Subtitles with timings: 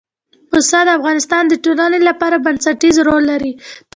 [0.49, 3.53] پسه د افغانستان د ټولنې لپاره بنسټيز رول لري.